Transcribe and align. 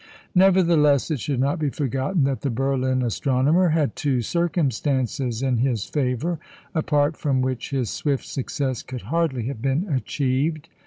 Nevertheless, 0.33 1.11
it 1.11 1.19
should 1.19 1.39
not 1.39 1.59
be 1.59 1.69
forgotten 1.69 2.23
that 2.23 2.41
the 2.41 2.49
Berlin 2.49 3.03
astronomer 3.03 3.69
had 3.69 3.95
two 3.95 4.23
circumstances 4.23 5.43
in 5.43 5.57
his 5.57 5.85
favour 5.85 6.39
apart 6.73 7.15
from 7.15 7.39
which 7.43 7.69
his 7.69 7.91
swift 7.91 8.25
success 8.25 8.81
could 8.81 9.03
hardly 9.03 9.43
have 9.45 9.61
been 9.61 9.87
achieved. 9.89 10.69